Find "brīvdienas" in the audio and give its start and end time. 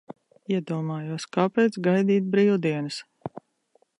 2.37-3.01